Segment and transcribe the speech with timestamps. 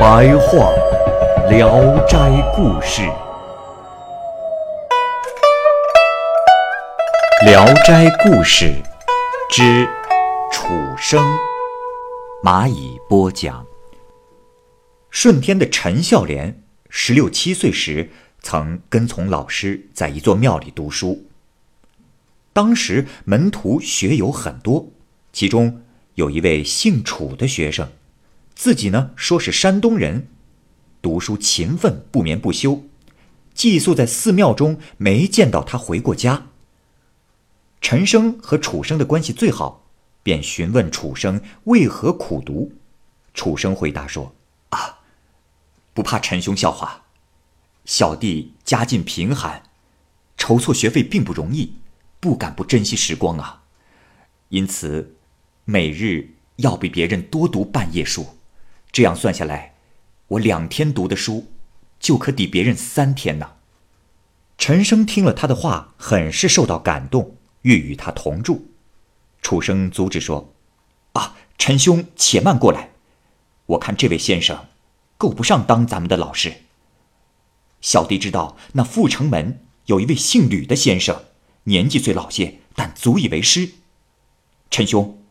[0.00, 0.72] 白话
[1.50, 1.68] 《聊
[2.06, 2.16] 斋
[2.56, 3.02] 故事》，
[7.44, 8.64] 《聊斋故事》
[9.54, 9.86] 之
[10.50, 11.22] 楚生，
[12.42, 13.66] 蚂蚁播讲。
[15.10, 18.08] 顺天的陈孝廉，十六七岁时
[18.40, 21.26] 曾跟从老师在一座庙里读书。
[22.54, 24.86] 当时门徒学友很多，
[25.30, 25.82] 其中
[26.14, 27.86] 有一位姓楚的学生，
[28.60, 30.28] 自己呢说是山东人，
[31.00, 32.84] 读书勤奋，不眠不休，
[33.54, 36.48] 寄宿在寺庙中，没见到他回过家。
[37.80, 39.86] 陈生和楚生的关系最好，
[40.22, 42.72] 便询问楚生为何苦读。
[43.32, 44.34] 楚生回答说
[44.68, 44.98] ：“啊。”
[45.94, 47.04] 不怕陈兄笑话，
[47.86, 49.62] 小弟家境贫寒，
[50.36, 51.76] 筹措学费并不容易，
[52.20, 53.62] 不敢不珍惜时光啊。
[54.50, 55.16] 因此，
[55.64, 58.26] 每日要比别人多读半页书，
[58.92, 59.74] 这样算下来，
[60.28, 61.52] 我两天读的书，
[61.98, 63.52] 就可抵别人三天呢。
[64.58, 68.68] 陈生听了他的话，很是受到感动，欲与他同住。
[69.40, 70.52] 楚生阻止说
[71.14, 72.90] ：“啊，陈兄且慢过来，
[73.66, 74.66] 我看这位先生。”
[75.20, 76.62] 够不上当咱们的老师。
[77.82, 81.24] 小弟知道那阜成门有一位姓吕的先生，
[81.64, 83.72] 年纪虽老些，但足以为师。
[84.70, 85.22] 陈兄，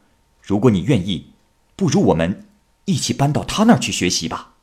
[0.44, 1.32] 如果你愿意，
[1.76, 2.46] 不如我们
[2.90, 4.56] 一起搬到他那儿去学习吧。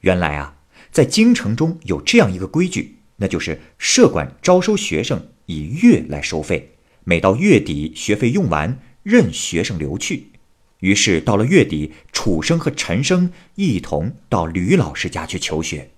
[0.00, 0.56] 原来啊，
[0.92, 10.32] 在京城中有这样一个规矩，那就是社管招收学生以月来收费，每到月底学费用完，任学生留去。
[10.80, 15.92] 于是到了月底，楚生和陈生一同到吕老师家去求学。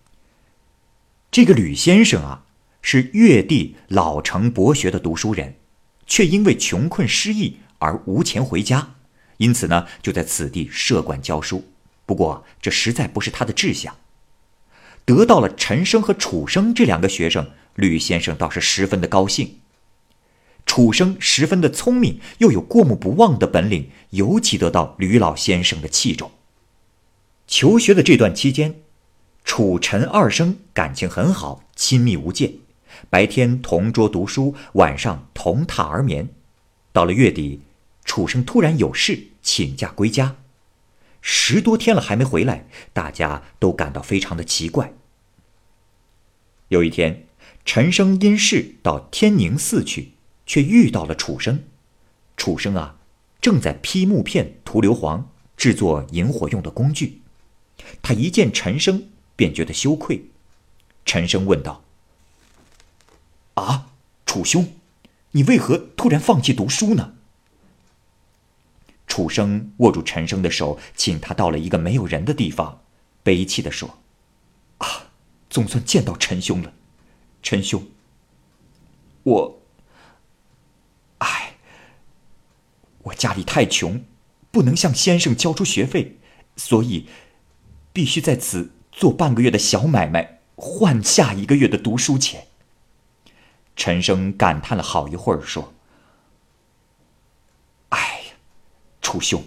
[1.32, 2.44] 这个吕先生啊，
[2.80, 5.56] 是越地老成博学的读书人，
[6.06, 8.94] 却因为穷困失意而无钱回家，
[9.38, 11.64] 因此呢，就在此地设馆教书。
[12.04, 13.96] 不过这实在不是他的志向。
[15.04, 19.58] 得到了陈生和楚生这两个学生，吕先生倒是十分的高兴。
[20.64, 26.32] 楚生十分的聪明，又有过目不忘的本领，尤其得到吕老先生的器重。
[27.46, 28.80] 求学的这段期间，
[29.44, 32.54] 楚陈二生感情很好，亲密无间，
[33.08, 36.28] 白天同桌读书，晚上同榻而眠。
[36.92, 37.60] 到了月底，
[38.06, 40.36] 楚生突然有事请假归家，
[41.20, 44.94] 十多天了还没回来，大家都感到非常的奇怪。
[46.68, 47.26] 有一天，
[47.66, 50.12] 陈生因事到天宁寺去。
[50.48, 51.64] 却遇到了楚生，
[52.36, 52.98] 楚生啊，
[53.40, 55.24] 正在劈木片、涂硫磺，
[55.56, 57.20] 制作引火用的工具。
[58.00, 60.26] 他一见陈生，便觉得羞愧。
[61.04, 61.82] 陈生问道
[63.54, 63.90] ：“啊，
[64.24, 64.72] 楚兄，
[65.32, 67.14] 你为何突然放弃读书呢？”
[69.16, 72.82] 楚生握住陈生的手，请他到了一个没有人的地方，
[73.22, 73.98] 悲泣地说
[74.76, 75.08] ：“啊，
[75.48, 76.74] 总算见到陈兄了，
[77.42, 77.82] 陈兄，
[79.22, 79.62] 我……”
[81.16, 81.54] 唉
[83.04, 84.04] 我家里太穷，
[84.50, 86.18] 不能向先生交出学费，
[86.58, 87.08] 所以
[87.94, 92.48] 必须在此做半个月的小买卖，换下一个月的读书钱。
[93.74, 95.72] 陈生感叹了好一会儿，说
[97.88, 97.98] ：“哎
[98.28, 98.34] 呀，
[99.16, 99.42] 楚兄，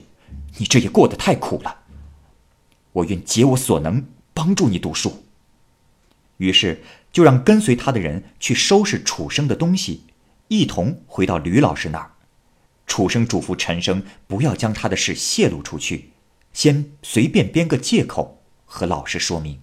[0.58, 1.84] 你这也过得太苦了。
[2.92, 4.04] 我愿竭我所能
[4.34, 5.26] 帮助你读书。”
[6.38, 6.82] 于是
[7.12, 10.06] 就让跟随他的人去收拾楚生的东西，
[10.48, 12.14] 一同回到吕老师那儿。
[12.88, 16.14] 楚生嘱咐陈生不要将他的事泄露出去，
[16.52, 19.60] 先随便编个借口和老师说明。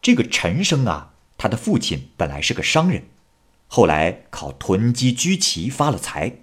[0.00, 3.04] 这个陈生啊，他的父亲本来是个商人，
[3.66, 6.38] 后来靠囤积居奇发了财。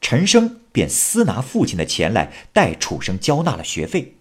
[0.00, 4.16] 陈生便私拿父亲的钱来代楚生交纳了学费。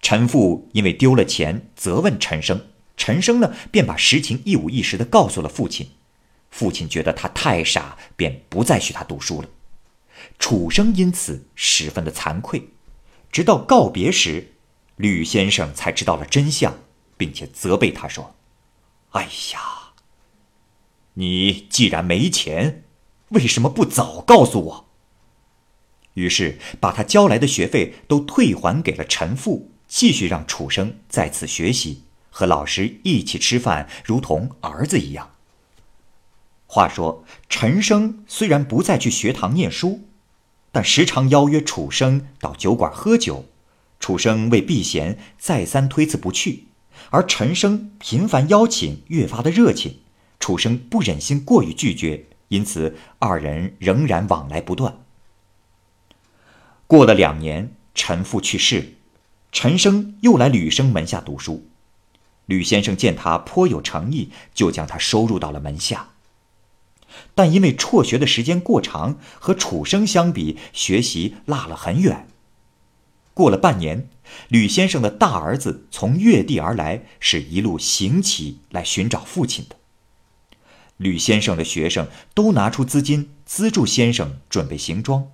[0.00, 2.66] 陈父因为丢了钱，责问陈生，
[2.96, 5.90] 陈生呢便把实情一五一十的告诉了父亲。
[6.50, 9.48] 父亲觉得他太傻，便不再许他读书了。
[10.38, 12.68] 楚生因此十分的惭愧。
[13.30, 14.52] 直到告别时，
[14.96, 16.80] 吕先生才知道了真相，
[17.16, 18.34] 并且责备他说
[19.12, 19.94] ：“哎呀，
[21.14, 22.81] 你既然没钱，
[23.32, 24.86] 为什么不早告诉我？”
[26.14, 35.30] 于是把他交来的学费都退还给了陈父，继续让楚生在此学习，和老师一起吃饭，如同儿子一样。
[36.66, 40.02] 话说，陈生虽然不再去学堂念书，
[40.70, 43.46] 但时常邀约楚生到酒馆喝酒。
[44.00, 46.64] 楚生为避嫌，再三推辞不去，
[47.10, 49.98] 而陈生频繁邀请，越发的热情。
[50.40, 54.98] 楚生不忍心过于拒绝，因此二人仍然往来不断。
[56.86, 58.96] 过了两年，陈父去世，
[59.50, 61.66] 陈生又来吕生门下读书。
[62.44, 66.10] 吕先生见他颇有诚意，就将他收入到了门下。
[67.34, 72.28] 但因为辍学的时间过长，和楚生相比，学习落了很远。
[73.32, 74.10] 过了半年，
[74.48, 79.76] 吕先生的大儿子从越地而来，是一路行乞来寻找父亲的。
[81.02, 85.28] 吕先生的学生都拿出资金资助先生准备行装，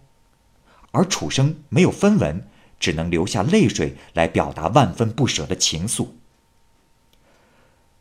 [0.92, 2.48] 而楚生没有分文，
[2.80, 6.08] 只能流下泪水来表达万分不舍的情愫。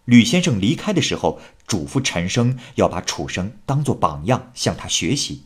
[0.06, 5.44] 吕先生离开的时候，嘱咐陈生要把楚生当作榜样向他学习。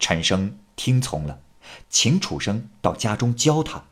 [0.00, 1.40] 陈生听从了，
[1.88, 3.84] 请楚生到家中教他。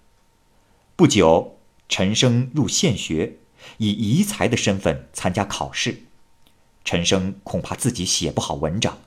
[0.97, 3.37] 不久，陈生入县学，
[3.77, 6.08] 以遗才的身份参加考试。
[6.85, 8.99] 陈生恐怕自己写不好文章，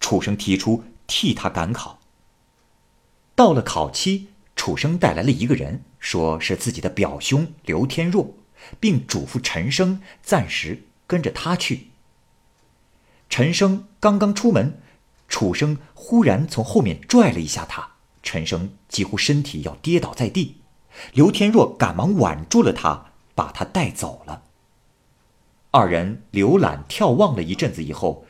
[0.00, 1.98] 楚生提出替他赶考。
[3.34, 8.34] 到了考期，楚生带来了一个人，说是自己的表兄刘天若，
[8.80, 11.88] 并嘱咐陈生暂时跟着他去。
[13.28, 14.80] 陈生刚刚出门，
[15.28, 17.90] 楚生忽然从后面拽了一下他，
[18.22, 20.62] 陈生几乎身体要跌倒在地。
[21.12, 24.44] 刘天若赶忙挽住了他，把他带走了。
[25.76, 28.24] 二人浏览眺望了一阵子以后，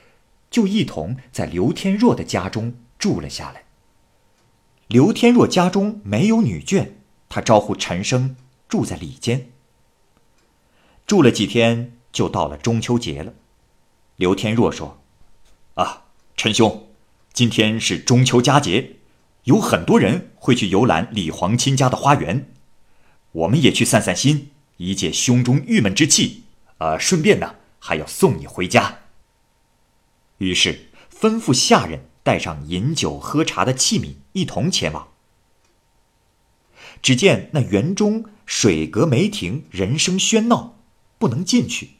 [0.50, 3.66] 就一同在刘天若的家中住了下来。
[4.88, 6.88] 刘天若家中没有女眷，
[7.28, 8.34] 他招呼陈生
[8.68, 9.50] 住在里间。
[11.06, 13.32] 住了几天，就到了中秋节了。
[14.16, 15.00] 刘天若说
[15.74, 16.06] ：“啊，
[16.36, 16.88] 陈兄，
[17.32, 18.96] 今天是中秋佳节，
[19.44, 22.50] 有很多人会去游览李皇亲家的花园。”
[23.30, 26.45] 我们也去散散心，以解胸中郁闷之气。
[26.78, 28.98] 呃，顺便呢，还要送你回家。
[30.38, 35.08] 于是吩咐下人带上饮酒喝茶的器皿，一同前往。
[37.00, 40.78] 只见那园中水阁梅亭，人声喧闹，
[41.18, 41.90] 不能进去。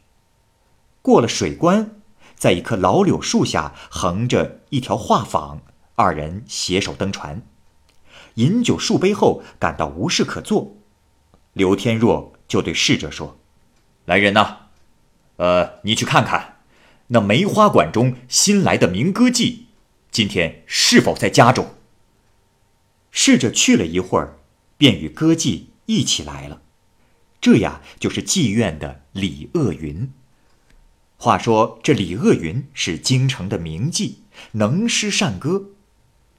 [1.01, 2.01] 过了水关，
[2.35, 5.59] 在一棵老柳树下横着一条画舫，
[5.95, 7.41] 二人携手登船，
[8.35, 10.75] 饮酒数杯后，感到无事可做。
[11.53, 13.39] 刘天若就对侍者说
[14.05, 14.66] ：“来人呐，
[15.37, 16.57] 呃，你去看看，
[17.07, 19.61] 那梅花馆中新来的名歌妓，
[20.11, 21.73] 今天是否在家中？”
[23.11, 24.37] 侍者去了一会儿，
[24.77, 26.61] 便与歌妓一起来了。
[27.39, 30.11] 这呀，就是妓院的李鄂云。
[31.17, 34.15] 话说这李鄂云是京城的名妓，
[34.51, 35.69] 能诗善歌。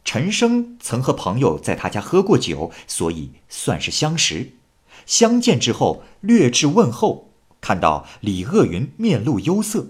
[0.05, 4.53] 陈生曾和朋友在他家喝过酒，所以算是相识。
[5.05, 7.28] 相见之后，略致问候，
[7.61, 9.89] 看到李鄂云面露忧色。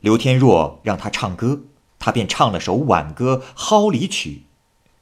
[0.00, 1.62] 刘天若让他唱歌，
[1.98, 4.30] 他便唱了首挽歌《蒿里曲》。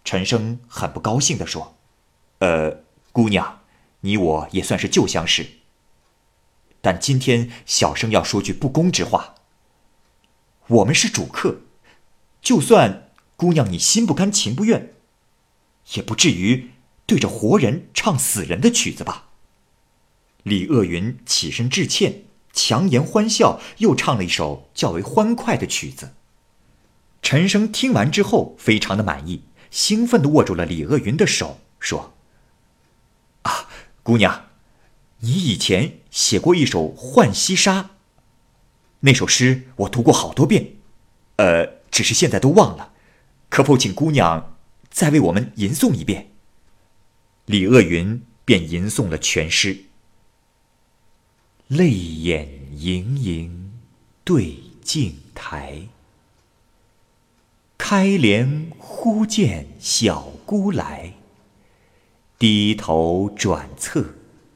[0.04, 1.76] 陈生很不高兴地说
[2.40, 3.60] ：“呃，姑娘，
[4.00, 5.46] 你我也算是旧相识，
[6.80, 9.34] 但今天小生要说句不公之话。
[10.68, 11.60] 我们是主客，
[12.40, 14.94] 就算姑娘你心不甘情不愿，
[15.94, 16.70] 也不至于。”
[17.06, 19.23] 对着活人唱死人的曲子吧。
[20.44, 26.12] 李鄂云起身致歉，强颜欢笑，又唱了一首较为欢快的曲子。
[27.22, 32.14] 陈生听完之后，非常的满意，兴奋地握住了李鄂云的手，说
[33.42, 33.68] ：“啊，
[34.02, 34.50] 姑娘，
[35.20, 37.82] 你以前写过一首《浣溪沙》，
[39.00, 40.74] 那首诗我读过好多遍，
[41.36, 42.92] 呃，只是现在都忘了，
[43.48, 44.54] 可否请姑娘
[44.90, 46.32] 再为我们吟诵一遍？”
[47.46, 49.86] 李鄂云便吟诵了全诗
[51.68, 53.72] ：“泪眼盈盈
[54.22, 55.88] 对镜台，
[57.78, 61.14] 开帘忽见小姑来。
[62.38, 64.04] 低头转侧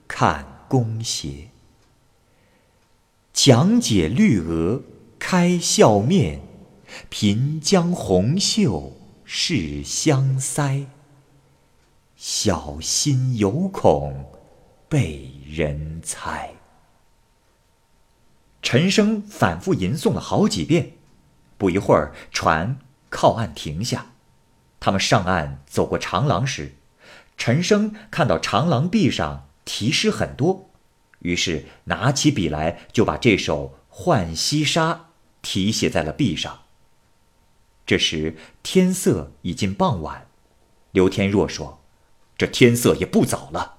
[0.06, 1.48] 看宫斜，
[3.32, 4.82] 讲解绿娥
[5.18, 6.42] 开笑面，
[7.08, 8.92] 颦将红袖
[9.24, 10.84] 试香腮。”
[12.16, 14.26] 小心有恐
[14.90, 16.57] 被人猜。
[18.70, 20.92] 陈生反复吟诵了好几遍，
[21.56, 24.08] 不一会儿，船靠岸停下。
[24.78, 26.75] 他们上岸走过长廊时，
[27.38, 30.68] 陈生看到长廊壁上题诗很多，
[31.20, 34.92] 于是拿起笔来就把这首《浣溪沙》
[35.40, 36.64] 题写在了壁上。
[37.87, 40.26] 这时天色已近傍晚，
[40.90, 41.80] 刘天若说
[42.37, 43.78] ：“这天色也不早了，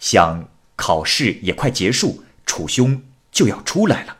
[0.00, 4.18] 想考试也快结束，楚兄就要出来了。”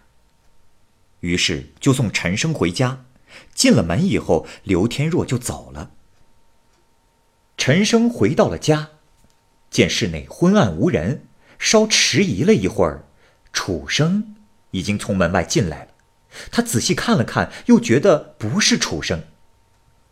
[1.21, 3.05] 于是就送陈生回家。
[3.55, 5.93] 进了门以后，刘天若就走了。
[7.57, 8.91] 陈生回到了家，
[9.71, 11.27] 见室内昏暗无人，
[11.57, 13.05] 稍迟疑了一会儿，
[13.53, 14.35] 楚生
[14.73, 15.91] 已经从门外进来了。
[16.51, 19.23] 他仔细看了看，又觉得不是楚生。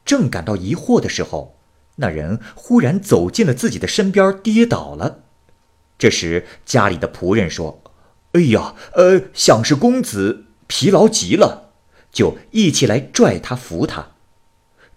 [0.05, 1.59] 正感到疑惑的时候，
[1.97, 5.25] 那人忽然走进了自己的身边，跌倒了。
[5.99, 7.83] 这时家里的仆人说
[8.33, 11.67] ：“哎呀，呃，想是公子疲劳极了。”
[12.11, 14.13] 就一起来拽他扶他。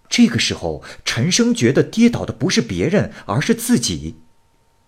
[0.08, 4.16] 这个时候，陈生觉得跌倒的不是别人，而是自己。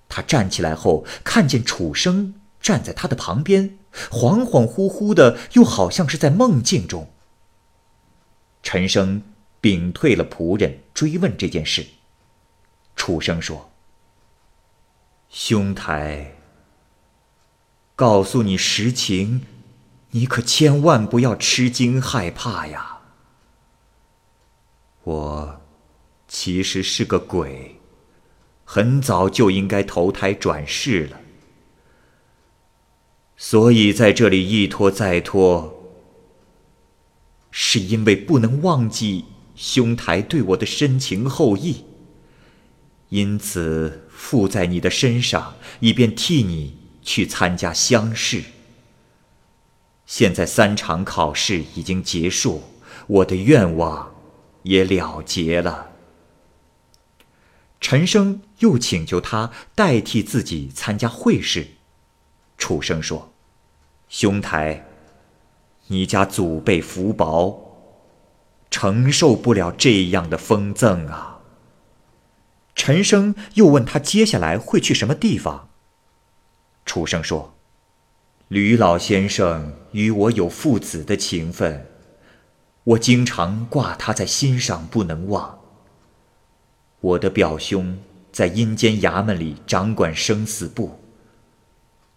[0.09, 3.79] 他站起来后，看见楚生站在他的旁边，
[4.11, 7.11] 恍恍惚惚的，又好像是在梦境中。
[8.63, 9.23] 陈生
[9.61, 11.87] 屏退了仆人，追问这件事。
[12.97, 13.71] 楚生说
[15.29, 16.34] ：“兄台，
[17.95, 19.43] 告诉你实情。”
[20.17, 23.01] 你可千万不要吃惊害怕呀！
[25.03, 25.61] 我
[26.29, 27.81] 其实是个鬼，
[28.65, 31.21] 很早就应该投胎转世了，
[33.37, 35.83] 所以在这里一拖再拖，
[37.51, 39.25] 是因为不能忘记
[39.57, 41.85] 兄台对我的深情厚谊，
[43.09, 48.43] 因此附在你的身上，以便替你去参加乡试。
[50.07, 52.65] 现在三场考试已经结束，
[53.07, 54.13] 我的愿望
[54.65, 55.93] 也了结了。
[57.81, 61.69] 陈生又请求他代替自己参加会试。
[62.57, 63.33] 楚生说
[64.09, 64.87] ：“兄台，
[65.89, 67.77] 你家祖辈福薄，
[68.71, 71.41] 承受不了这样的封赠啊。”
[72.75, 75.69] 陈生又问他接下来会去什么地方。
[76.85, 77.55] 楚生说。
[78.49, 81.87] 吕老先生与我有父子的情分，
[82.85, 85.61] 我经常挂他在心上不能忘。
[87.01, 87.99] 我的表兄
[88.31, 91.01] 在阴间衙门里掌管生死簿，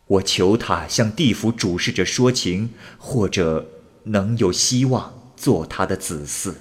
[0.06, 3.70] 我求他向地府主事者说情，或者
[4.04, 6.56] 能有希望做他的子嗣。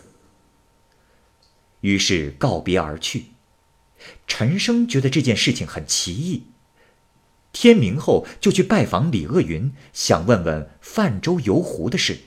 [1.80, 3.26] 于是告别而去。
[4.26, 6.44] 陈生觉得这件事情很奇异。
[7.58, 12.18] 天明后就去拜访李鄂云，想问问泛舟游湖的事。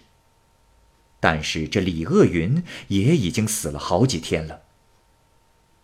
[1.19, 4.61] 但是这李鄂云也已经死了好几天了。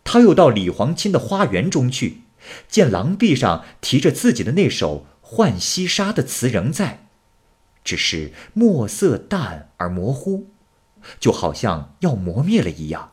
[0.03, 2.21] 他又到李皇亲的花园中去，
[2.67, 7.05] 见廊壁上题着自己的那首《浣溪沙》的词仍在，
[7.83, 10.47] 只是墨色淡而模糊，
[11.19, 13.11] 就好像要磨灭了一样。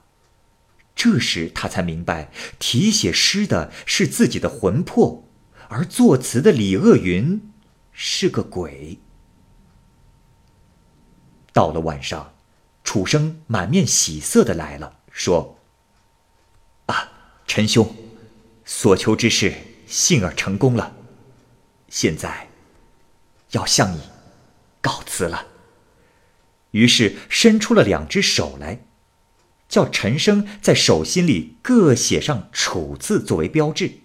[0.96, 5.28] 这时他才明白，题写诗的是自己的魂魄。
[5.72, 7.50] 而作词的李鄂云
[7.92, 8.98] 是个鬼。
[11.50, 12.34] 到了晚上，
[12.84, 15.58] 楚生满面喜色的来了，说
[16.86, 17.10] ：“啊，
[17.46, 17.96] 陈兄，
[18.66, 19.54] 所求之事
[19.86, 20.94] 幸而成功了，
[21.88, 22.48] 现在
[23.52, 24.00] 要向你
[24.82, 25.46] 告辞了。”
[26.72, 28.84] 于是伸出了两只手来，
[29.70, 34.00] 叫陈生在手心里各写上“楚”字作为标志。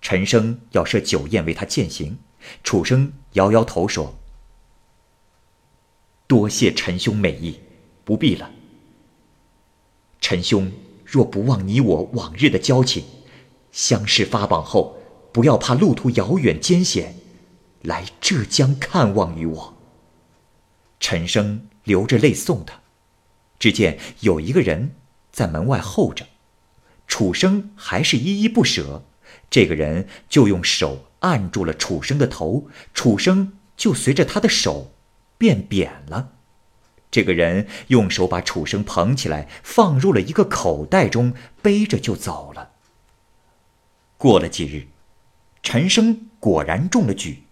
[0.00, 2.18] 陈生要设酒宴为他饯行，
[2.62, 4.14] 楚生摇摇头说
[6.28, 7.60] ：“多谢陈兄美意，
[8.04, 8.50] 不必了。
[10.20, 10.70] 陈兄
[11.04, 13.04] 若不忘你我往日的交情，
[13.72, 14.98] 乡试发榜后，
[15.32, 17.16] 不要怕路途遥远艰险，
[17.82, 19.74] 来浙江看望于我。”
[21.00, 22.80] 陈生流着泪送他，
[23.58, 24.94] 只见有一个人
[25.32, 26.26] 在门外候着，
[27.06, 29.02] 楚生还是依依不舍。
[29.48, 34.92] 这个人就用手按住了楚生的头，楚生就随着他的手
[35.38, 36.32] 变扁了。
[37.10, 42.72] 这个人用手把楚生捧起来，放入了一个口袋中，背着就走了。
[44.18, 44.88] 过了几日，
[45.62, 47.44] 陈生果然中了举，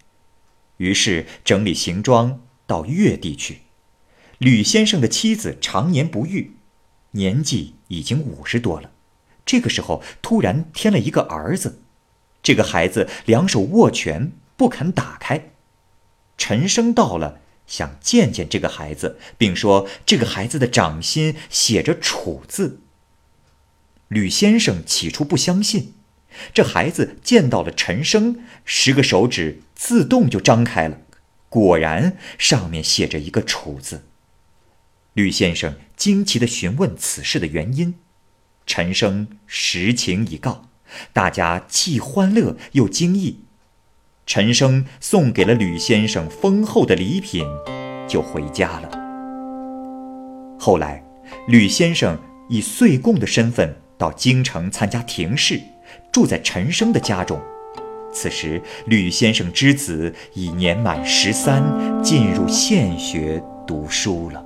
[0.77, 3.61] 于是整理行装到越地去。
[4.37, 6.57] 吕先生的妻子常年不育，
[7.11, 8.91] 年纪已经五十多了。
[9.45, 11.81] 这个时候突然添了一个儿子。
[12.45, 15.49] 这个孩子两手握拳，不肯打开。
[16.37, 22.81] 陈生到了，想见见这个孩子，并说这个孩子的掌心写着“楚”字。
[24.09, 25.95] 吕先生起初不相信，
[26.53, 30.99] 这孩子见到了陈生，十个手指自动就张开了，
[31.49, 34.03] 果然上面写着一个“楚”字。
[35.13, 37.95] 吕先生惊奇地询问此事的原因，
[38.67, 40.69] 陈生实情已告，
[41.13, 43.41] 大家既欢乐又惊异。
[44.25, 47.45] 陈生送给了吕先生丰厚的礼品，
[48.07, 48.89] 就回家了。
[50.59, 51.03] 后来，
[51.47, 52.17] 吕先生
[52.49, 55.59] 以岁贡的身份到京城参加廷试，
[56.11, 57.39] 住在陈生的家中。
[58.11, 61.63] 此时，吕先生之子已年满十三，
[62.01, 64.44] 进入县学读书了。